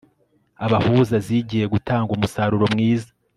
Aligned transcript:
abahuza 0.65 1.15
zigiye 1.25 1.65
gutanga 1.73 2.09
umusaruro 2.13 2.65
mwiza 2.73 3.11